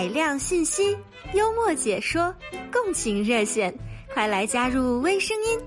[0.00, 0.96] 海量信息、
[1.34, 2.34] 幽默解说、
[2.72, 3.70] 共情热线，
[4.14, 5.60] 快来加入微声音！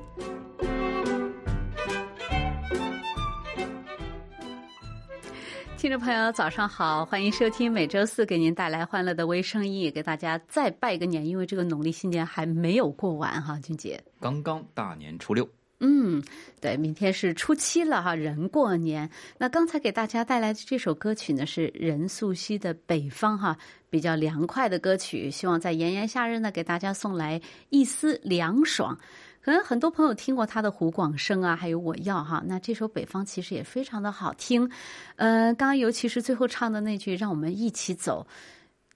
[5.78, 14.04] 听众朋友，早上好，欢迎收听每周四给您带来欢乐的微声音，也给大家再拜个年，因为这个农历新年还没有过完哈，俊杰。
[14.20, 15.48] 刚刚大年初六。
[15.86, 16.24] 嗯，
[16.62, 19.10] 对，明天是初七了哈，人过年。
[19.38, 23.58] 那刚才给大家带来的这首歌曲呢，是任素汐的《北方》哈，
[23.90, 28.98] 比较凉快的歌曲，希望在炎炎夏日呢，给大家送来一丝凉爽。
[29.42, 34.72] 可能很多朋友听过他的《湖广生》啊，还有《我要》哈，那这首《北方》其实也非常的好听。
[35.18, 38.26] 呃，刚刚尤其是最后唱的那句“让我们一起走”，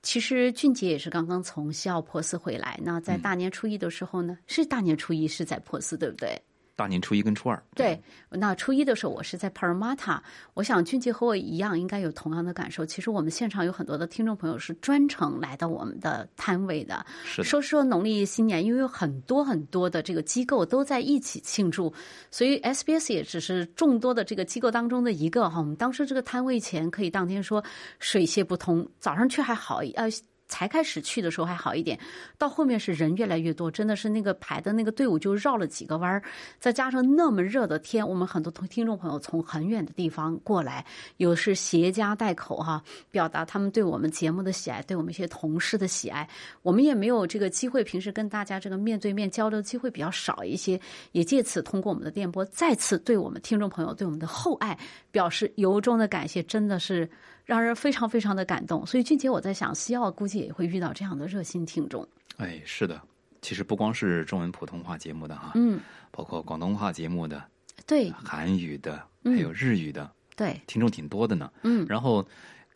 [0.02, 2.80] 其实俊杰也是刚刚从西奥珀斯回来。
[2.82, 6.42] 那在大年初一的时候呢，是大年初一是在珀斯，对不对？
[6.78, 8.00] 大年初一跟初二，对，
[8.30, 10.20] 那初一的时候我是在 Parramatta，
[10.54, 12.86] 我想俊杰和我一样，应该有同样的感受。
[12.86, 21.92] 其实我们现场有很多的听众朋友是专程来到我们的摊位的，是说说农历新年，因为有很多很多的这个机构都在一起庆祝，
[22.30, 25.58] 所以 SBS 也只是众多的这个机构当中的一个哈。
[25.58, 27.64] 我们当时这个摊位前可以当天说
[27.98, 30.08] 水泄不通，早上去还好，呃。
[30.48, 32.00] 才开始去的时候还好一点，
[32.38, 36.24] 到后面是人越来越多，真的是那个排的那个队伍就绕了几个弯儿，
[36.60, 40.86] 再加上那么热的天，我们很多听听众朋友从很远的地方过来，
[41.18, 42.82] 有是携家带口哈，
[43.12, 46.28] 表达他们对我们节目的喜爱，对我们一些同事的喜爱。
[46.62, 50.80] 我们也没有这个机会，平时跟大家这个面对面交流机会比较少一些，
[51.12, 54.78] 也借此通过我们的电波，再次对我们听众朋友对我们的厚爱
[55.12, 57.10] 表示由衷的感谢，真的是。
[57.48, 62.06] 让人非常非常的感动，所以俊杰，我在想，西奥估计也会遇到这样的热心听众。
[62.36, 63.02] 哎，是的，
[63.42, 65.80] 其实不光是中文普通话节目的哈，嗯，
[66.12, 67.42] 包括广东话节目的，
[67.86, 71.50] 对，韩语的，还有日语的，对，听众挺多的呢。
[71.64, 72.28] 嗯，然后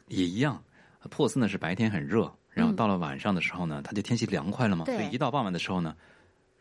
[0.07, 0.63] 也一样，
[1.09, 5.93] 珀斯呢是白天很热，然后到了晚上的时候呢，它就天气凉快了嘛，所以一到傍晚的时候呢。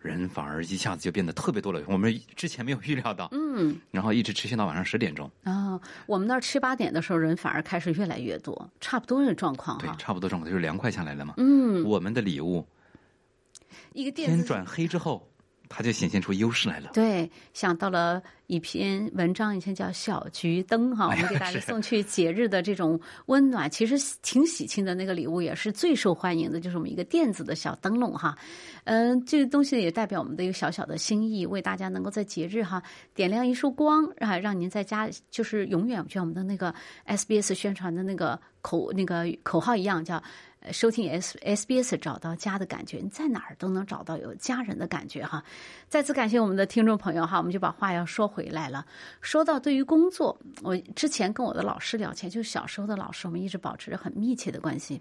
[0.00, 5.30] 人反而一下子就变得特别多了，我们之前没有预料到，嗯，然后一直持续到晚上十点钟。
[5.44, 11.34] 啊，我们那儿七八点的时候人反而开始越来越多，差不多的状况对，差不多状况就是凉快下来了嘛。
[11.36, 12.66] 嗯，我们的礼物，
[13.92, 15.29] 一个电天转黑之后。
[15.72, 16.90] 它就显现出优势来了。
[16.92, 24.96] 对，想到了一篇文章，以前叫《小桔灯》哈， 我们给大家送去节日的这种温暖，其实挺喜庆的。
[24.96, 28.36] 那个礼物也是最受欢迎的，就是我们一个电子的小灯笼哈。
[28.82, 32.82] 嗯，这个东西也代表我们的一个小小的心意，为大家能够在节日哈
[33.14, 36.74] 点亮一束光，让让您在家就是永远就像我们的那个
[37.06, 40.20] SBS 宣传的那个口那个口号一样叫。
[40.60, 45.42] 呃收听 S SBS 找到家的感觉，你在哪儿都能找到有家人的感觉哈。
[45.88, 48.84] 再次感谢我们的听众朋友哈，我们就把话要说回来了。
[49.22, 55.00] 说到对于工作，我之前跟我的老师聊天，就是小时候的老师，我们一直保持着很密切的关系。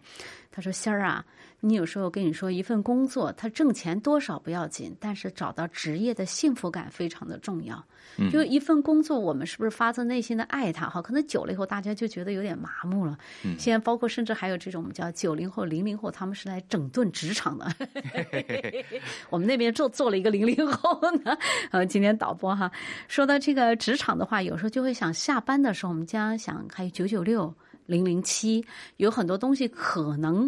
[0.52, 1.26] 他说：“仙儿啊，
[1.62, 7.84] 你有时候跟你说一份工作，他挣钱多少不要紧，但是找到职业的幸福感非常的重要。
[8.32, 10.90] 就一份工作，我们是不是发自内心的爱他？
[10.90, 13.18] 哈，可能久了以后，大家就觉得有点麻木了。
[13.58, 17.70] 现在包括甚至还有这种我们叫九零后、零零后，他们是来整顿职场的。
[19.30, 21.38] 我们那边做做了一个零零后呢。
[21.72, 22.72] 呃，今天导播哈
[23.08, 27.54] 说到这个职场的话，有时候就会想下班的时候，我们将想还有九九六。”
[27.86, 28.64] 零零七
[28.98, 30.48] 有很多东西，可能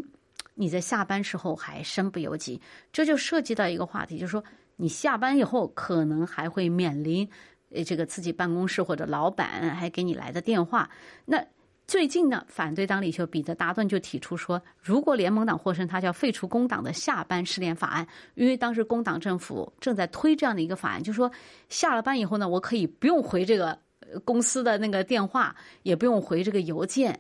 [0.62, 2.62] 你在下班时候还身不由己，
[2.94, 4.44] 这就涉及到一个话题，就是说
[4.76, 7.28] 你下班以后可能还会面临
[7.72, 10.88] 呃这个自己办公室或者老板还给你来的电话。
[11.26, 11.44] 那
[11.88, 21.32] 最近呢，反对党领袖彼得·达顿就提出说，如果联盟党获胜，他就要废除工党的下班失联法案，因为当时工党政府正在推这样的一个法案，就是说
[21.70, 23.76] 下了班以后呢，我可以不用回这个
[24.24, 27.20] 公司的那个电话，也不用回这个邮件。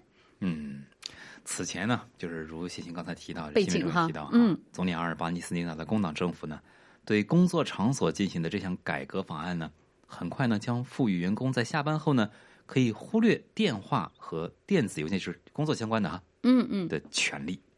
[1.41, 6.59] 嗯，此前呢，就是如谢琴刚才提到，背景哈，提到嗯，总理阿尔巴尼斯领导的工党政府呢，
[7.05, 9.71] 对工作场所进行的这项改革方案呢，
[10.05, 12.29] 很快呢将赋予员工在下班后呢，
[12.65, 17.53] 可以忽略电话和电子邮件，就是工作相关的哈，嗯嗯的权利。
[17.53, 17.70] 嗯，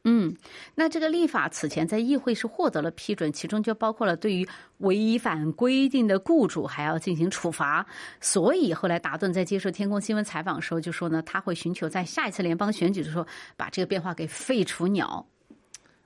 [0.75, 4.47] 那这个立法此前在议会是获得了批准，其中就包括了对于
[4.79, 7.85] 违反规定的雇主还要进行处罚。
[8.19, 15.25] 所以后来达顿在接受天空新闻采访的时候就说呢，他会寻求在下一次联邦选举的时候把这个变化给废除鸟。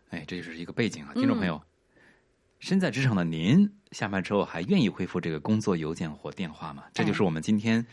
[0.10, 1.60] 哎，这就是一个背景啊，听众朋友，
[2.60, 6.84] 身在职场的您，下班之后还愿意回复这个工作邮件或电话吗？
[6.94, 7.86] 这就是我们今天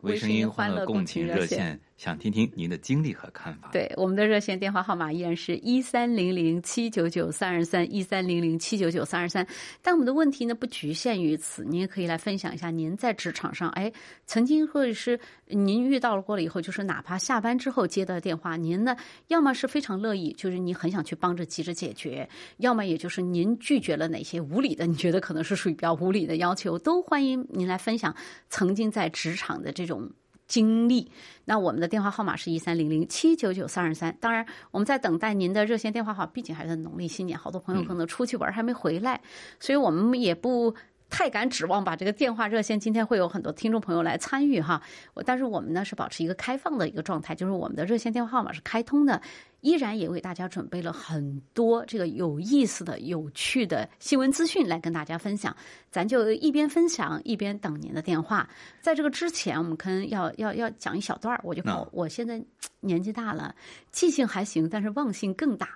[0.00, 3.70] 微声音欢乐共情热线想听听您的经历和看法。
[3.70, 9.46] 对，我们的热线电话号码依然是一三零零七九九三二三一三零零七九九三二三。
[9.80, 13.92] 但我们的问题呢不局限于此，您也可以来分享一下您在职场上，哎，
[14.26, 15.16] 曾经或者是
[15.46, 18.96] 您遇到了过了以后，就是哪怕下班之后接到电话，您呢
[19.28, 28.12] 要么是非常乐意，就是你很想去帮着急着解决；要么也就是您拒绝了哪些无理的，你觉得可能是属于比较无理的要求，都欢迎您来分享
[28.48, 30.10] 曾经在职场的这种。
[30.46, 31.10] 经历，
[31.44, 34.16] 那我们的电话号码是一三零零七九九三二三。
[34.20, 39.20] 当然，我们在等待您的热线电话号，毕竟还是农历新年，好多朋友可能出去玩还没回来，
[39.58, 40.74] 所以我们也不。
[41.12, 44.82] 太敢指望把这个电话热线今天会有很多听众朋友来参与哈，
[45.12, 49.20] 我但是我们呢是保持一个开放的一个状态，就是我们的热线电话号码是开通的，
[49.60, 55.54] 依然也为大家准备了很多这个有意思的、有趣的新闻资讯来跟大家分享。
[55.90, 58.48] 咱就一边分享一边等您的电话。
[58.80, 62.42] 在这个之前，我们可能要要要讲一小段我就我我现在
[62.80, 63.54] 年纪大了，
[63.90, 65.68] 记性还行，但是忘性更大。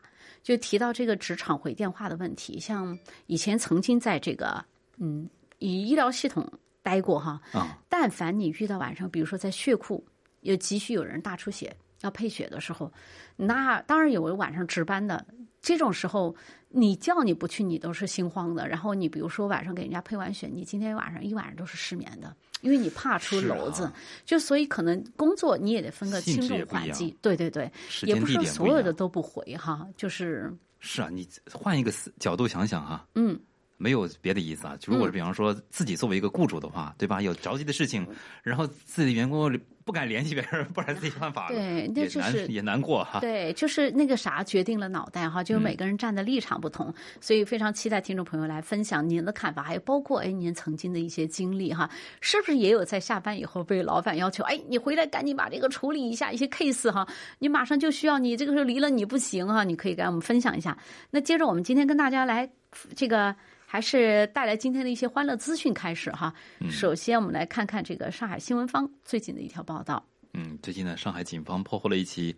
[0.43, 4.65] 就提到这个职场回电话的问题，像以前曾经在这个。
[4.99, 5.29] 嗯，
[5.59, 6.47] 以医疗系统
[6.83, 10.05] 待过哈，啊，但凡你遇到晚上，比如说在血库
[10.41, 12.93] 有急需有人大出血要配血的时候，
[13.37, 15.25] 那当然有晚上值班的。
[15.63, 16.33] 这种时候，
[16.69, 18.69] 你叫你不去，你都是心慌的。
[18.69, 23.91] 然后你比如说晚上给人家配完血，你今天晚上一晚上都是失眠的，因为你怕出篓子。
[24.25, 27.17] 就所以可能工作你也得分个轻重缓急。
[27.21, 27.69] 对对对，
[28.03, 33.37] 也不是所有的都不回哈，就是是啊，你换一个角度想想哈，嗯。
[33.79, 37.21] 没有别的意思啊，如果是比方说自己作为一个雇主的话，对吧？
[37.21, 38.07] 有着急的事情，
[38.43, 39.53] 然后自己的员工
[39.85, 43.21] 不敢联系别人，不然自己犯法了，对，那就是也难过哈。
[43.21, 51.89] 对，就是那个啥决定了脑袋哈，就是每个人站的立场不同，所以非常期待听众朋友来分享您的看法，还有包括哎您曾经的一些经历哈，
[52.21, 57.07] 是不是也有在下班以后被老板要求哎你回来赶紧把这个处理一下一些 case 哈，
[57.39, 60.77] 你马上就需要你这个时候离了你不行哈，你可以给我们分享一下。
[61.11, 62.51] 那接着我们今天跟大家来
[62.97, 63.37] 这个。
[63.77, 66.33] 还是带来今天的一些欢乐资讯开始哈。
[66.71, 70.03] 首先，我们来看看这个上海新闻方最近的一条报道。
[70.33, 72.35] 嗯，最近呢，上海警方破获了一起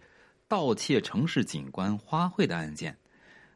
[0.49, 2.93] 盗窃城市景观花卉的案件。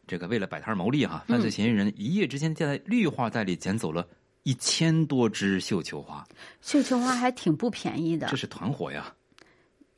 [0.06, 4.06] 这个为了摆摊牟利哈，犯罪嫌疑人一夜之间在绿化带里捡走了
[4.44, 6.24] 一千多只绣球花。
[6.60, 8.28] 绣球花还挺不便宜的。
[8.28, 9.12] 这是团伙呀？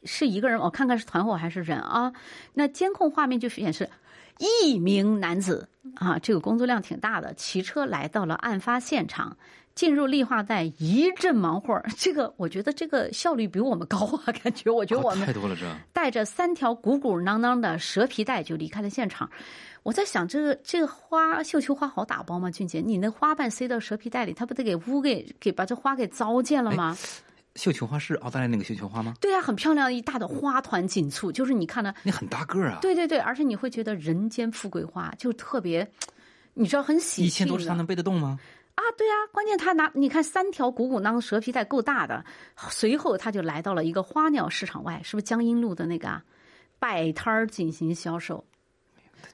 [0.05, 0.59] 是一个人？
[0.59, 2.11] 我看看是团伙还是人啊？
[2.55, 3.91] 那监控画面就显示。
[4.39, 9.37] 一名男子啊，这个工作量挺大的，骑车来到了案发现场，
[9.75, 19.31] 进入绿化带，一阵忙活 这个我觉得这个效率比我们高啊，感觉我觉得我们太多了，这带着三条鼓鼓囊囊的蛇皮袋就离开了现场。
[19.83, 22.51] 我在想，这个这个花绣球花好打包吗？
[22.51, 26.97] 俊杰，你那花瓣塞到蛇皮袋里，他不得给污给给把这花给糟践了吗？
[27.55, 29.15] 绣球花是澳大利亚那个绣球花吗？
[29.21, 32.79] 对呀，很漂亮，一大的花团锦簇，就是你看呢，那很大个儿啊。
[32.83, 35.89] 对对对，而且你会觉得人间富贵花就特别，
[36.55, 38.39] 你知道很喜一千多只他能背得动吗？
[38.75, 42.25] 啊，对啊，关键他拿你看三条鼓鼓囊蛇皮袋够大的，
[42.71, 46.25] 随后他就来到了一个花鸟市场外，是不是江阴路的那个啊
[46.81, 48.45] 摆摊儿进行销售？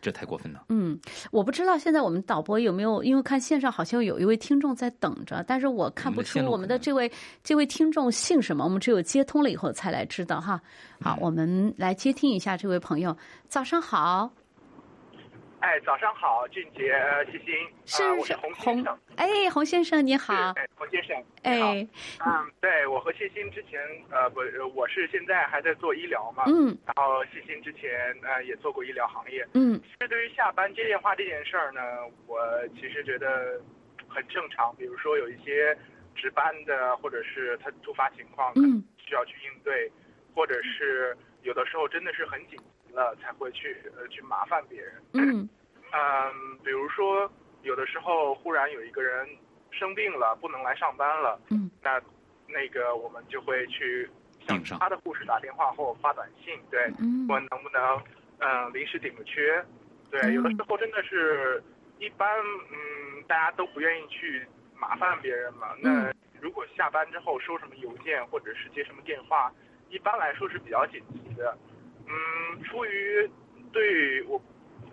[0.00, 0.64] 这太过分了。
[0.68, 0.98] 嗯，
[1.30, 7.10] 我不知道现在我们导播有没有，因为看线上好像有一位听众在等着，但是我看不出我们的这位
[7.42, 10.60] 这位听众姓什么，我们只有接通了以后才来知道哈。
[11.00, 13.16] 好，我们来接听一下这位朋友，
[13.48, 14.30] 早上好。
[15.60, 16.94] 哎，早上好，俊杰、
[17.30, 17.54] 西欣，
[17.84, 18.98] 是我是洪先生。
[19.16, 20.32] 哎，洪先生你好。
[20.56, 21.86] 哎，洪先生，哎，
[22.24, 23.78] 嗯，对我和欣欣之前，
[24.10, 24.40] 呃，不，
[24.74, 27.90] 我是现在还在做医疗嘛，嗯，然后欣欣之前
[28.22, 31.80] 呃也做过医疗行业，嗯，其实对于下班接电话这件事儿呢，
[32.26, 32.40] 我
[32.74, 33.60] 其实觉得
[34.08, 34.74] 很正常。
[34.76, 35.76] 比如说有一些
[36.14, 39.92] 值班的，或者是他突发情况，嗯，需要去应对，
[40.34, 42.58] 或者是有的时候真的是很紧。
[42.92, 45.48] 了才会去呃去麻烦别人，嗯
[45.92, 47.30] 嗯，比如说
[47.62, 49.28] 有的时候忽然有一个人
[49.70, 52.00] 生病了，不能来上班了，嗯，那
[52.48, 54.08] 那个我们就会去
[54.46, 56.84] 向他的护士打电话或发短信，对，
[57.28, 58.02] 问能不能
[58.38, 59.64] 嗯临时顶个缺，
[60.10, 61.62] 对，有的时候真的是
[61.98, 62.28] 一般
[62.70, 69.52] 嗯大家都不愿意去麻烦别人嘛，那如果下班之后收什么邮件或者是接什么电话，
[69.90, 71.56] 一般来说是比较紧急的。
[72.06, 73.30] 嗯，出于
[73.72, 74.40] 对我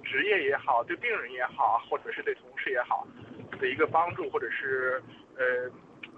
[0.10, 3.06] 职业也好，对病人也好，或者是对同事也好
[3.60, 5.02] 的一个帮助，或者是
[5.36, 5.46] 呃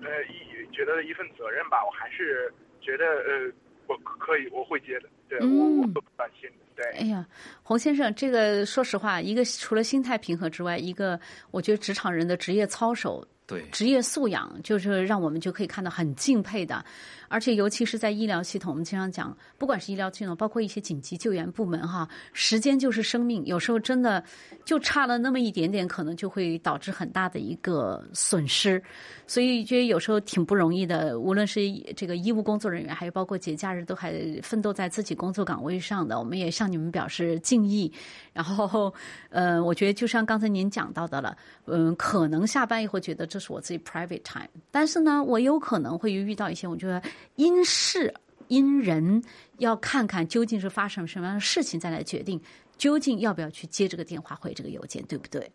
[0.01, 3.51] 呃一觉得一份责任吧，我还是觉得呃
[3.87, 6.85] 我可以我会接的，对我我不担心的，对。
[6.99, 7.25] 哎呀，
[7.63, 11.19] 洪先生，这个说实话，一个除了心态平和之外，一个
[11.51, 13.25] 我觉得职场人的职业操守。
[13.49, 16.85] 对职业素养，就是让我们就可以看到很敬佩的。
[17.31, 24.23] 而且，尤其是在医疗系统，我们经常讲，不管是医疗系统，包括一些紧急救援部门，哈，时间就是生命，有时候真的
[24.65, 28.81] 就差了那么一点点，可能就会导致很大的一个损失。
[29.27, 31.19] 所以，觉得有时候挺不容易的。
[31.19, 31.61] 无论是
[31.95, 37.93] 这个医务工作人员，还有包括节假日，都还奋斗在自己工作岗位上的，我们也向你们表示敬意。
[38.33, 38.91] 然后，
[39.29, 47.01] 呃，我觉得就像刚才您讲到的了，嗯，可能下班以后觉得这是我自己 private time，但是呢，我有可能会遇到一些，我觉得。
[47.35, 48.13] 因事
[48.49, 49.23] 因人，
[49.59, 52.41] 要看看究竟是发生什么样的事情，再来决定
[52.77, 55.49] 究竟要不要去接这个电话回这个邮件，对不对？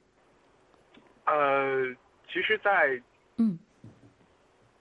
[1.26, 1.84] 呃，
[2.32, 2.98] 其实，在
[3.36, 3.58] 嗯，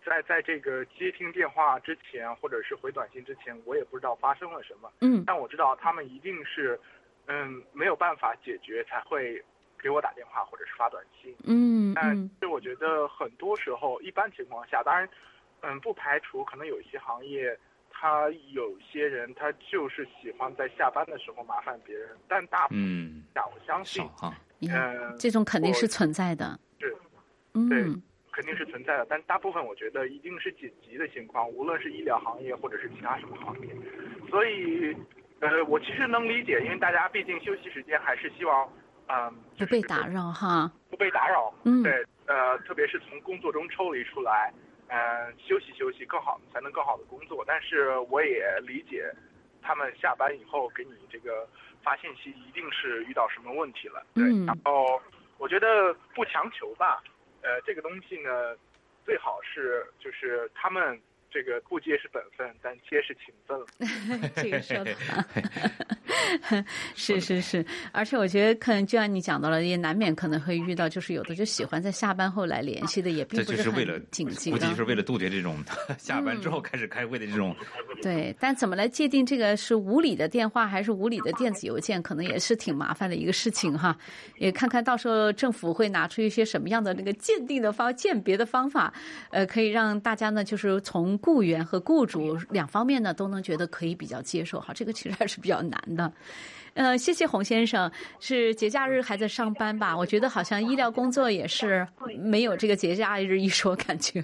[0.05, 4.91] 在在这个接听电话之前，或者是回短信之前，我也不知道发生了什么。
[5.01, 6.79] 嗯，但我知道他们一定是
[7.27, 9.43] 嗯没有办法解决，才会
[9.83, 11.35] 给我打电话或者是发短信。
[11.43, 15.07] 嗯，但是我觉得很多时候，一般情况下，当然。
[15.65, 17.57] 嗯，不排除可能有一些行业，
[17.89, 24.03] 他有些人他就是喜欢在下班的时候麻烦别人，但大部分下我相信，
[24.59, 26.93] 嗯，这种肯定是存在的，是，
[27.69, 27.81] 对，
[28.33, 29.05] 肯定是存在的。
[29.09, 33.73] 但大部分我觉得一定是紧急的情况，无论是医疗行业或者是其他什么行业。
[34.29, 34.93] 所以，
[35.39, 38.67] 呃，我其实能理解，因为大家毕竟休息时间还是希望，
[39.13, 44.51] 嗯，不被打扰哈，不被打扰，嗯，对，呃，特别是从工作中抽离出来。
[44.87, 44.97] 嗯，
[45.37, 47.43] 休息休息更好，才能更好的工作。
[47.45, 49.11] 但是我也理解，
[49.61, 51.47] 他们下班以后给你这个
[51.83, 54.03] 发信息，一定是遇到什么问题了。
[54.15, 54.99] 对，然后
[55.37, 57.03] 我觉得不强求吧。
[57.41, 58.55] 呃，这个东西呢，
[59.05, 60.99] 最好是就是他们。
[61.33, 63.57] 这个不接是本分，但接是情分。
[64.35, 64.93] 这个说的
[66.95, 74.51] 是是是，而且我觉得可能就像你讲到了，也难免可能会遇到，就是有的就喜欢在下班后来联系的，也并不是很紧急。
[74.51, 75.57] 估计就是为了杜绝这种
[75.97, 77.55] 下班之后开始开会的这种。
[78.01, 83.97] 对，但怎么来界定这个是无理的电话还是无理的电子邮件，可能也是挺麻烦的一个事情哈。
[84.37, 88.93] 也看看到时候政府会拿出一些什么样的那个鉴定的方鉴别的方法，
[89.31, 91.17] 呃，可以让大家呢，就是从。
[91.23, 96.11] 雇员和雇主两方面呢都能觉得可以比较接受，哈，这个其实还是比较难的。
[96.73, 97.89] 呃，谢谢洪先生，
[98.19, 99.95] 是节假日还在上班吧？
[99.95, 101.87] 我觉得好像医疗工作也是
[102.19, 104.23] 没有这个节假日一说，感觉。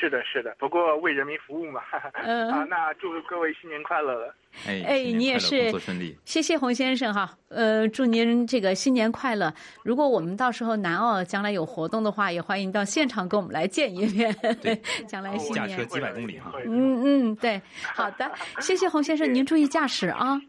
[0.00, 1.82] 是的，是的，不过为人民服务嘛。
[2.14, 4.34] 啊，那祝各位新年快乐了。
[4.66, 7.36] 哎，你也是，工作顺利谢谢洪先生哈。
[7.48, 9.52] 呃，祝您这个新年快乐。
[9.84, 14.34] 如果我们到时候南澳将来有活动的话，也欢迎到现场跟我们来见一面。
[14.62, 14.74] 对，
[15.06, 16.50] 将来新年驾车几百公里哈。
[16.64, 17.60] 嗯嗯，对，
[17.94, 20.40] 好的，谢谢洪先生，您注意驾驶啊。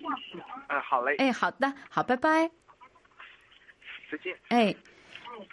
[0.69, 1.17] 嗯，好嘞。
[1.17, 2.49] 哎，好的，好，拜拜。
[4.09, 4.33] 再见。
[4.47, 4.73] 哎。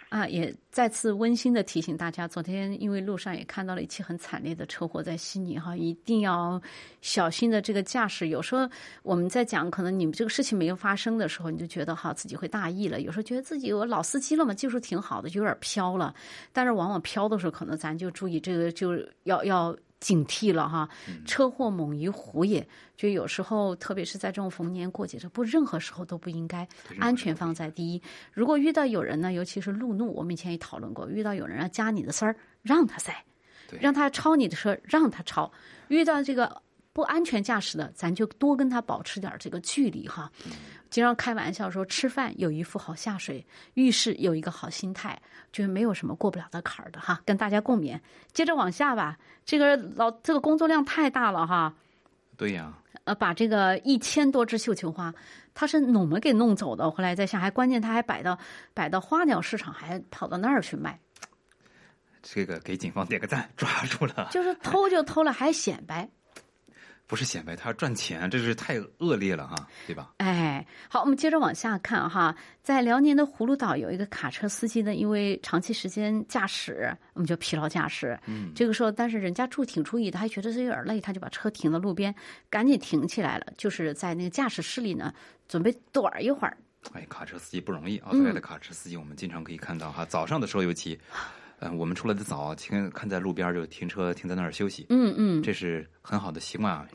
[0.09, 6.59] 啊，也再次温馨的提醒大家，昨天因为路上也看到了一起很惨烈的车祸，在悉尼哈，一定要
[7.01, 8.29] 小心的这个驾驶。
[8.29, 8.67] 有时候
[9.03, 13.01] 我们在讲，可能你们这个事情没有发生的时候，你就觉得哈自己会大意了。
[13.01, 16.13] 有时候觉得自己我老司机了嘛，技术挺好的，就有点飘了。
[16.51, 19.77] 但是往往飘的时候，可能咱就注意这个，就要要。
[19.99, 20.89] 警惕了哈，
[21.25, 22.67] 车祸猛于虎也。
[22.95, 26.67] 就有时候，特别是在这种逢年过节的，不任何时候都不应该
[26.99, 28.01] 安全放在第一。
[28.33, 33.13] 如果遇到有人呢，尤其是路怒，我们以前也讨论过，遇到有人要加你的塞儿，让他塞；
[33.79, 35.49] 让他超你的车，让他超。
[35.87, 40.29] 遇到这个不安全驾驶的，咱就多跟他保持点这个距离哈。
[40.89, 45.19] 经常开玩笑说，吃饭有一副好下水，遇事有一个好心态，
[45.51, 47.21] 就是没有什么过不了的坎儿的哈。
[47.25, 47.99] 跟大家共勉。
[48.33, 51.73] 接着往下吧，这个老这个工作量太大了哈。
[52.35, 52.73] 对呀。
[53.05, 55.13] 呃，把这个一千多只绣球花，
[55.53, 56.89] 他是怎么给弄走的？
[56.91, 58.37] 后来在想，还关键他还摆到
[58.73, 60.99] 摆到花鸟市场，还跑到那儿去卖。
[62.21, 64.27] 这个给警方点个赞，抓住了。
[64.31, 66.07] 就是偷就偷了，还显摆。
[67.09, 69.55] 不是显摆，他赚钱，这是太恶劣了哈，
[69.87, 70.13] 对吧？
[70.17, 78.15] 哎，好，我们接着往下看哈，在辽宁的葫芦岛有一个卡车司机呢，因为长期时间驾驶，我们就疲劳驾驶。
[78.27, 82.13] 嗯，这个时候，但是人家住挺注意的，还觉得是有点累，他就把车停到路边，
[82.47, 85.11] 赶紧停起来了，就是在那个驾驶室里呢，
[85.47, 86.55] 准备躲一会儿。
[86.93, 90.99] 哎，卡车司机不容易，澳大利亚的卡车司机我们经常可以看到哈，早上的时候尤其。
[91.59, 94.85] 嗯，我们出来的早，停看在路边就停车停在那儿休息。
[94.89, 96.87] 嗯嗯，这是很好的习惯啊。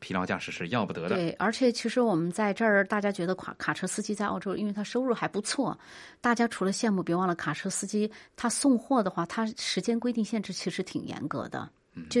[0.00, 1.16] 疲劳驾驶是要不得的。
[1.16, 5.76] 对，而且其实我们在这儿，大家觉得卡卡车司机在澳洲，因为他收入还不错，
[6.20, 11.68] 大家除了羡慕，别忘了卡车司机他送货的话，他时间规定限制其实挺严格的。
[11.94, 12.20] 嗯就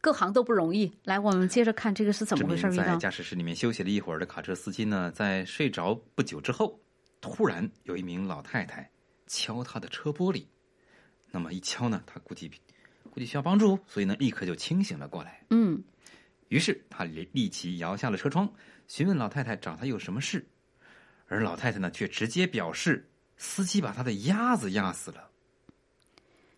[0.00, 0.92] 各行都不容易。
[1.04, 2.68] 来，我们接着看这个是怎么回事？
[2.72, 6.76] 在驾驶室里面休息了一会儿的卡车司机呢，在睡着不久之后，
[7.20, 8.90] 突然有一名老太太
[9.28, 10.44] 敲他的车玻璃。
[11.34, 12.48] 那么一敲呢，他估计
[13.10, 15.44] 估计需要帮助，所以呢，立刻就清醒了过来。
[15.50, 15.82] 嗯，
[16.46, 18.48] 于是他立立即摇下了车窗，
[18.86, 20.46] 询问老太太找他有什么事，
[21.26, 25.28] 而老太太呢，却直接表示司机把他的鸭子压死了。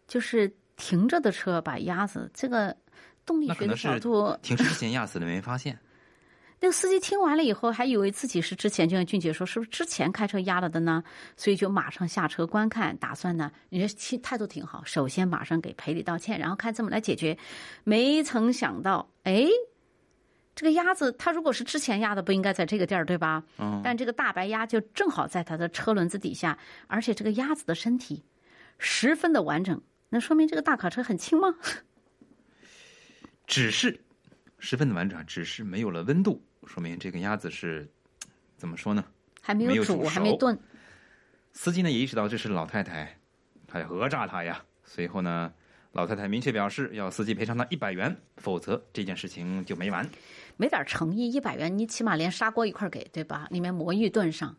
[0.06, 2.76] 就是停着的车把鸭子，这个
[3.24, 5.78] 动力学的角度，停车之前压死了没发现。
[6.58, 11.04] 那个司机听完了以后，还以为自己是之前就像俊杰说，是不是之前开车压了的呢？
[11.36, 17.36] 所以就马上下车观看，打算呢，人家态度挺好，首先马上给赔礼道歉，然后看怎么来解决。
[17.84, 19.44] 没曾想到，哎，
[20.54, 23.44] 这个鸭子，它如果是之前压的，不应该在这个地儿，对吧？
[23.58, 23.82] 嗯。
[23.84, 28.24] 但这个大白鸭就正好在它的车轮子底下，而且这个鸭子的身体
[28.78, 31.54] 十分的完整，那说明这个大卡车很轻吗？
[33.46, 34.00] 只是。
[34.58, 37.88] 十分的完整，只是没有了温度，说明这个鸭子是
[38.56, 39.04] 怎么说呢？
[39.40, 40.58] 还没有煮，还没炖。
[41.52, 43.18] 司机呢也意识到这是老太太，
[43.66, 44.62] 他要讹诈他呀。
[44.84, 45.52] 随后呢，
[45.92, 50.06] 老太太明确表示要司机赔偿她一百元，否则这件事情就没完。
[50.56, 53.46] 没点诚意，一百元你起码连砂锅一块给，对吧？
[53.50, 54.54] 里面魔芋炖上。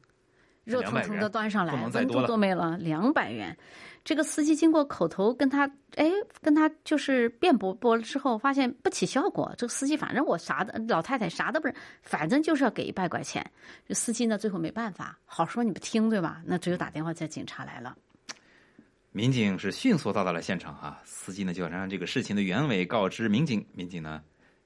[0.68, 3.58] 热腾腾的端上来，温度都没了，两百元。
[4.04, 9.54] 这个司机经过口头跟他，哎，跟他就是辩驳驳了之后，发现不起效果。
[9.58, 13.46] 这个司机反正我啥的，老太太啥都不是，反正就是要给一百块钱。
[13.88, 16.42] 这司机呢，最后没办法，好说你不听对吧？
[16.46, 17.98] 那只有打电话叫警察来了。
[19.12, 23.66] 民警是迅速到达了现场啊，司机呢就要让这个事情的原委告知民警。
[23.74, 24.22] 民警呢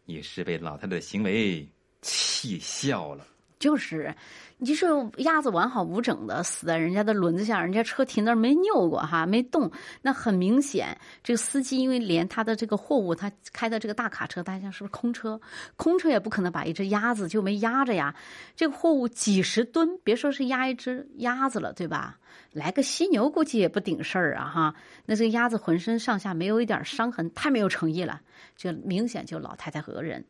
[0.05, 1.67] 也是被老太太的行为
[2.01, 3.25] 气笑了。
[3.61, 4.13] 就是，
[4.57, 15.39] 你说鸭子完好无整的死在人家的轮子下，人家车停那儿没扭过哈，没动，那很明显，这个司机因为连他的这个货物，他开的这个大卡车，大家是不是空车？
[15.75, 18.15] 空车也不可能把一只鸭子就没压着呀。
[18.55, 22.17] 这个货物几十吨，别说是压一只鸭子了，对吧？
[22.51, 24.75] 来个犀牛估计也不顶事儿啊哈。
[25.05, 28.19] 那这个鸭子浑身上下没有一点伤痕，太没有诚意了，
[28.57, 30.25] 就明显就老太太讹人。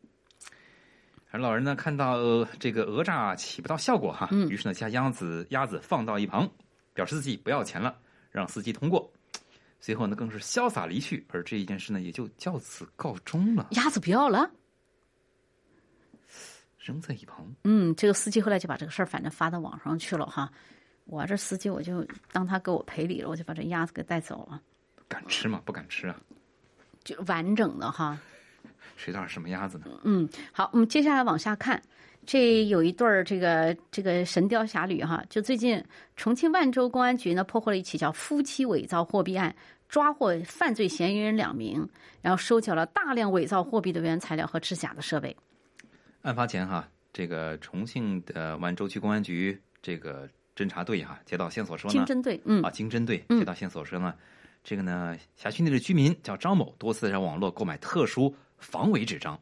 [1.32, 6.46] 而老人呢，看到这个讹诈起不到效果哈，于是呢，将鸭子鸭子放到一旁，
[6.92, 7.96] 表示自己不要钱了，
[8.30, 9.10] 让司机通过。
[9.80, 13.68] 随后呢，更是潇洒离去，而这一件事呢，也就就此告终了。
[13.70, 14.50] 鸭子不要了，
[16.78, 17.50] 扔在一旁。
[17.64, 20.52] 嗯，这个司机后来就把这个事儿反正发到网上去了哈。
[21.06, 24.60] 我这司机我就当他给我赔礼了，我就把这鸭子给带走了。
[25.08, 25.62] 敢吃吗？
[25.64, 26.20] 不敢吃啊。
[27.02, 28.18] 就完整的哈。
[28.96, 29.86] 谁知道什么鸭子呢？
[30.04, 31.80] 嗯，好，我们接下来往下看，
[32.24, 35.82] 这有一对儿这个这个神雕侠侣哈，就最近
[36.14, 39.52] 重庆万州公安局呢破获了一起叫夫妻伪造货币案，
[39.88, 41.88] 抓获犯罪嫌疑人两名，
[42.20, 45.36] 然后收缴了大量伪造货币的原材料和制假的设备。
[46.20, 54.14] 案发前哈，这个重庆的万州区公安局这个侦查队哈接到线索说呢，经侦队，嗯啊，经侦队接到线索说呢，
[54.62, 58.32] 这个呢辖区内的居民叫张某，多次在网络购买特殊。
[58.62, 59.38] 防伪纸张、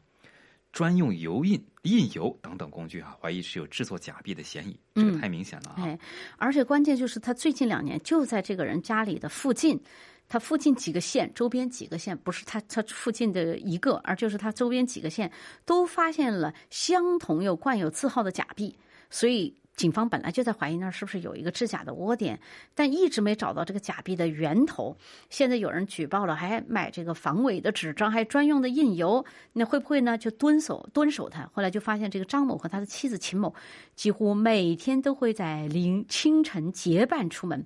[0.73, 5.75] 专用油印、印油等等工具啊，怀疑是有制作假币的嫌疑，这个太明显了啊！
[5.77, 5.97] 哎，
[6.37, 9.79] 而且关键就是他最近两年就在这个人家里的附近，
[10.27, 15.31] 他附近几个县、周边几个县，不是他他附近的一个，而就是他周边几个县
[15.65, 18.75] 都发现了相同又冠有字号的假币，
[19.09, 19.55] 所以。
[19.75, 22.39] 警方本来就在怀疑那儿是不是有一个制假的窝点，
[22.75, 24.95] 但一直没找到这个假币的源头。
[25.29, 30.17] 现在有人举报了，还买这个防伪的纸张，还专用的印油，那会不会呢？
[30.17, 31.49] 就蹲守蹲守他？
[31.53, 33.53] 后来就发现这个张某和他的妻子秦某，
[33.95, 37.65] 几乎每天都会在凌清晨结伴出门。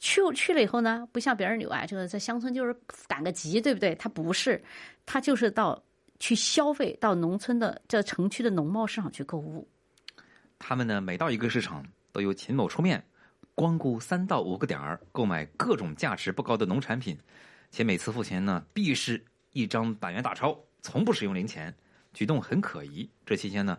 [0.00, 2.74] 去去了以后呢，不像别人有啊，这个在乡村就是
[3.06, 3.94] 赶个集，对不对？
[3.94, 4.60] 他不是，
[5.06, 5.80] 他就是到
[6.18, 9.68] 去消费，到农村的这城区的农贸市场去购物。
[10.64, 13.04] 他们呢，每到一个市场，都由秦某出面，
[13.52, 17.18] 光顾三到五个点儿，购买各种价值不高的农产品，
[17.72, 21.74] 且每次付钱呢，必是一张百元大钞，从不使用零钱，
[22.14, 23.10] 举动很可疑。
[23.26, 23.76] 这期间呢，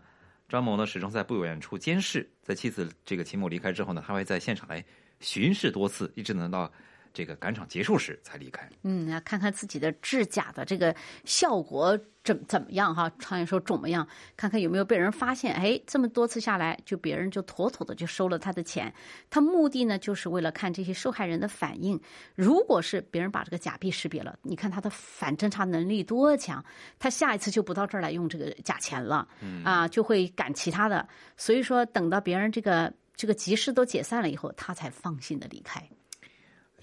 [0.50, 4.84] 张某呢始终在不远处监视，在妻子这个秦某离开之后呢，他会在现场来
[5.22, 6.70] 巡视多次，一直等到。
[7.14, 8.68] 这个赶场结束时才离开。
[8.82, 10.96] 嗯，那看看自己的制假的这个
[11.26, 13.12] 效果怎怎么样哈？
[13.20, 14.08] 常言说怎么样？
[14.36, 15.54] 看看有没有被人发现？
[15.54, 18.92] 哎，这么多次下来，就别人就妥妥的就收了他的钱。
[19.30, 22.00] 他目的呢，就是为了看这些受害人的反应。
[22.34, 26.64] 如果是别人把这个假币识别了，你看他的反侦查能力多强，
[26.98, 29.28] 他下一次就不到这儿来用这个假钱了。
[29.42, 31.08] 嗯啊，就会赶其他的。
[31.38, 35.88] 所以说，等到别人这个这个集市都解散了以后，他才放心的离开。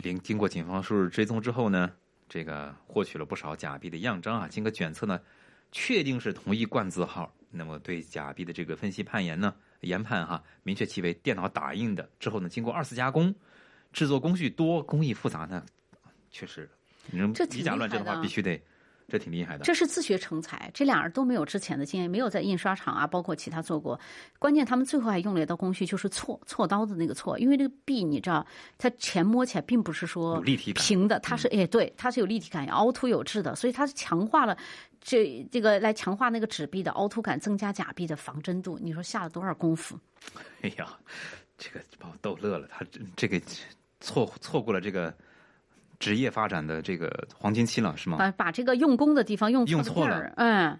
[0.00, 1.90] 经经过警方数日追踪之后呢，
[2.28, 4.48] 这个获取了不少假币的样张啊。
[4.48, 5.20] 经过检测呢，
[5.72, 7.32] 确定是同一冠字号。
[7.50, 12.08] 那么对假币的这个分析判研呢，研判哈，明确其为电脑打印的。
[12.18, 13.34] 之后呢，经过二次加工，
[13.92, 15.64] 制作工序多，工艺复杂呢，
[16.30, 16.70] 确实
[17.10, 18.62] 你这以假乱真的话，必须得。
[19.10, 23.98] 这挺厉害的，这是自学成才，这俩人都没有之前的经验，没有在印刷厂啊，包括其他做过。
[24.38, 28.46] 关键他们最后还用了一道工序，就是锉锉刀的那个锉，因为这个币你知道，
[28.78, 34.56] 它钱摸起来并不是说平的，它是哎对，它是有立体感、凹凸有致的，所以它是强化了
[35.00, 38.78] 这这个来强化那个纸币的凹凸感，增加假币的仿真度。
[38.80, 39.98] 你说下了多少功夫？
[40.62, 40.96] 哎呀，
[41.58, 43.40] 这个把我逗乐了，他这个
[44.00, 45.12] 错错过了这个。
[46.00, 48.16] 职业发展的这个黄金期了，是吗？
[48.18, 50.76] 把把这个用功的地方用用错了，嗯。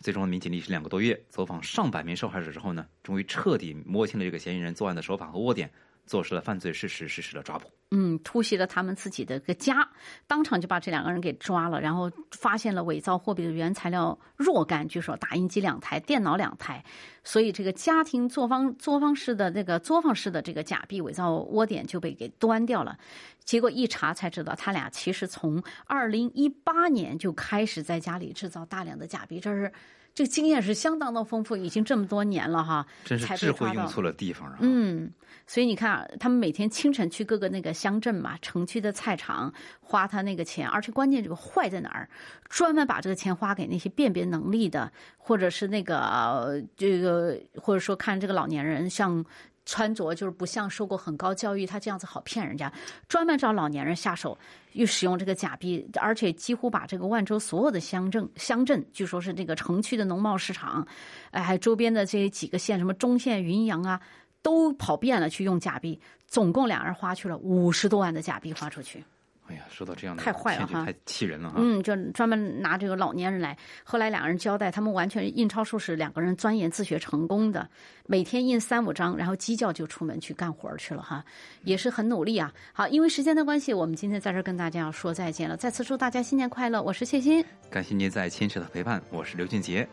[0.00, 5.70] 最终，民警历时两个多月，走访上百名受害者之后呢，终于彻底摸清了这个嫌疑人作案的手法和窝点。
[6.06, 7.70] 坐实了犯罪事实，实施了抓捕。
[7.90, 9.88] 嗯，突袭了他们自己的个家，
[10.26, 16.84] 当场就把这两个人给抓了，然后发现了伪造货币的原材料若干，据说打印机两台，电脑两台，
[17.22, 22.98] 所以这个家庭作坊作坊式的那个作坊式的这个假币伪造窝点就被给端掉了。
[23.44, 29.70] 结果一查才知道，他俩其实从二零一八年就开始在家里制造大量的假币，这是。
[30.14, 34.58] 这个经验是相当的丰富，已经这么多年了哈，真是智慧用错了地方啊！
[34.60, 35.12] 嗯，
[35.44, 42.08] 所以你看啊，他们每天清晨去各个那个乡镇嘛，城区的菜场花他那个钱，而且关键这个坏在哪儿？
[42.48, 49.24] 专门把这个钱花给那些辨别能力的，或者是那个这个，或者说看这个老年人像。
[49.66, 52.72] 穿着就是不像受过很高教育，他这样子好骗人家，
[53.08, 54.38] 专门找老年人下手，
[54.72, 60.86] 又使用这个假币，而且几乎把这个万州所有的乡镇、乡镇，据说是这个城区的农贸市场，
[61.30, 64.00] 哎，还周边的这几个县，什么中县、云阳啊，
[64.42, 69.02] 都跑遍了去用假币，总共两人花去了五十多万的假币花出去。
[69.46, 71.56] 哎呀，说到这样的太坏了哈，太气人了哈。
[71.58, 73.56] 嗯，就专门拿这个老年人来。
[73.84, 77.68] 后来两个人交代，他们完全印钞术是两个人钻研自学成功的，
[78.06, 81.22] 每天印三五张，然后鸡叫就出门去干活去了哈，
[81.64, 82.50] 也是很努力啊。
[82.72, 85.58] 好，因为时间的关系，我们今天在这跟大家要说再见了。
[85.58, 89.86] 再次祝大家新年快乐，我是谢欣，感谢您在牵扯的陪伴，我是刘俊杰。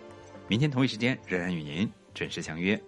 [0.47, 2.81] 明天同一时间仍然与您准时相约。